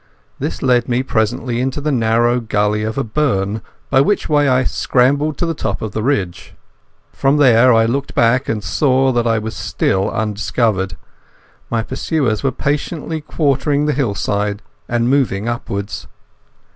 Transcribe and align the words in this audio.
This 0.39 0.63
led 0.63 0.89
me 0.89 1.03
presently 1.03 1.61
into 1.61 1.79
the 1.79 1.91
narrow 1.91 2.39
gully 2.39 2.81
of 2.81 2.97
a 2.97 3.03
burn, 3.03 3.61
by 3.91 3.97
way 3.97 4.01
of 4.01 4.05
which 4.07 4.29
I 4.31 4.63
scrambled 4.63 5.37
to 5.37 5.45
the 5.45 5.53
top 5.53 5.79
of 5.83 5.91
the 5.91 6.01
ridge. 6.01 6.55
From 7.13 7.37
there 7.37 7.71
I 7.71 7.85
looked 7.85 8.15
back, 8.15 8.49
and 8.49 8.63
saw 8.63 9.11
that 9.11 9.27
I 9.27 9.37
was 9.37 9.55
still 9.55 10.09
undiscovered. 10.09 10.97
My 11.69 11.83
pursuers 11.83 12.41
were 12.41 12.49
patiently 12.51 13.21
quartering 13.21 13.85
the 13.85 13.93
hillside 13.93 14.63
and 14.89 15.07
moving 15.07 15.47
upwards. 15.47 16.07